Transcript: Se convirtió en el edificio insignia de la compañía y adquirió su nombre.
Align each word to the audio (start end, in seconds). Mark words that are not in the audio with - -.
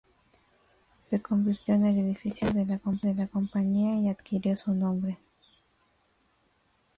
Se 1.03 1.21
convirtió 1.21 1.75
en 1.75 1.85
el 1.85 1.99
edificio 1.99 2.47
insignia 2.49 2.79
de 3.03 3.13
la 3.13 3.27
compañía 3.27 3.99
y 3.99 4.09
adquirió 4.09 4.57
su 4.57 4.73
nombre. 4.73 5.19